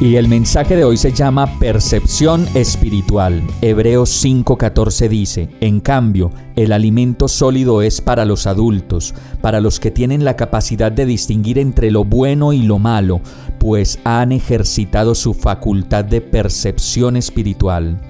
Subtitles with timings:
[0.00, 3.42] Y el mensaje de hoy se llama Percepción Espiritual.
[3.62, 9.92] Hebreos 5:14 dice, En cambio, el alimento sólido es para los adultos, para los que
[9.92, 13.20] tienen la capacidad de distinguir entre lo bueno y lo malo,
[13.60, 18.00] pues han ejercitado su facultad de percepción espiritual.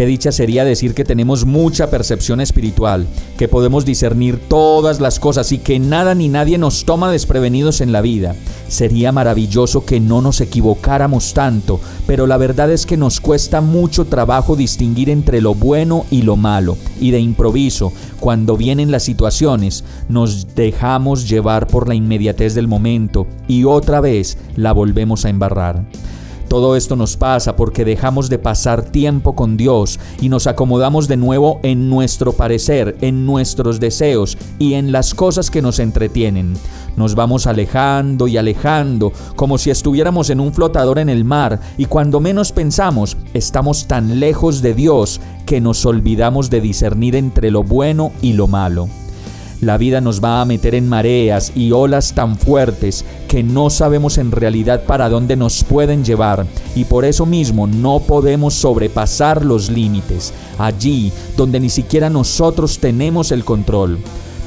[0.00, 5.52] Qué dicha sería decir que tenemos mucha percepción espiritual, que podemos discernir todas las cosas
[5.52, 8.34] y que nada ni nadie nos toma desprevenidos en la vida.
[8.66, 14.06] Sería maravilloso que no nos equivocáramos tanto, pero la verdad es que nos cuesta mucho
[14.06, 19.84] trabajo distinguir entre lo bueno y lo malo, y de improviso, cuando vienen las situaciones,
[20.08, 25.84] nos dejamos llevar por la inmediatez del momento y otra vez la volvemos a embarrar.
[26.50, 31.16] Todo esto nos pasa porque dejamos de pasar tiempo con Dios y nos acomodamos de
[31.16, 36.54] nuevo en nuestro parecer, en nuestros deseos y en las cosas que nos entretienen.
[36.96, 41.84] Nos vamos alejando y alejando como si estuviéramos en un flotador en el mar y
[41.84, 47.62] cuando menos pensamos estamos tan lejos de Dios que nos olvidamos de discernir entre lo
[47.62, 48.88] bueno y lo malo.
[49.60, 54.16] La vida nos va a meter en mareas y olas tan fuertes que no sabemos
[54.16, 59.70] en realidad para dónde nos pueden llevar y por eso mismo no podemos sobrepasar los
[59.70, 63.98] límites, allí donde ni siquiera nosotros tenemos el control.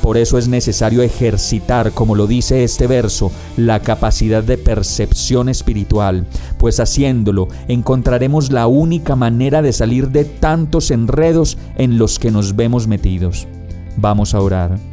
[0.01, 6.25] Por eso es necesario ejercitar, como lo dice este verso, la capacidad de percepción espiritual,
[6.57, 12.57] pues haciéndolo encontraremos la única manera de salir de tantos enredos en los que nos
[12.57, 13.47] vemos metidos.
[13.95, 14.92] Vamos a orar.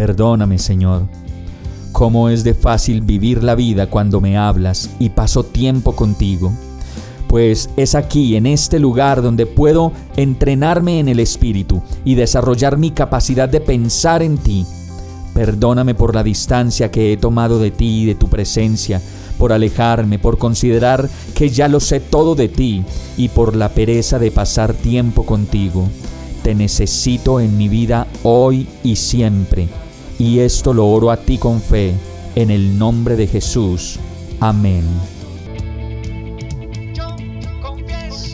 [0.00, 1.02] Perdóname, Señor.
[1.92, 6.50] Cómo es de fácil vivir la vida cuando me hablas y paso tiempo contigo.
[7.28, 12.92] Pues es aquí, en este lugar, donde puedo entrenarme en el Espíritu y desarrollar mi
[12.92, 14.64] capacidad de pensar en ti.
[15.34, 19.02] Perdóname por la distancia que he tomado de ti y de tu presencia,
[19.36, 22.84] por alejarme, por considerar que ya lo sé todo de ti
[23.18, 25.86] y por la pereza de pasar tiempo contigo.
[26.42, 29.68] Te necesito en mi vida hoy y siempre
[30.20, 31.94] y esto lo oro a ti con fe,
[32.34, 33.98] en el nombre de Jesús.
[34.38, 34.84] Amén.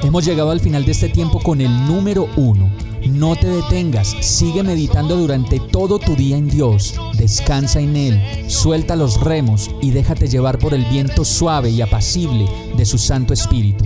[0.03, 2.69] Hemos llegado al final de este tiempo con el número uno.
[3.09, 8.97] No te detengas, sigue meditando durante todo tu día en Dios, descansa en Él, suelta
[8.97, 13.85] los remos y déjate llevar por el viento suave y apacible de su Santo Espíritu.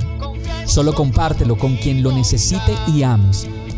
[0.64, 3.46] Solo compártelo con quien lo necesite y ames